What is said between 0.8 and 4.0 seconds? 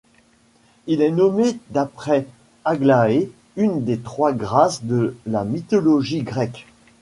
Il est nommé d'après Aglaé, une des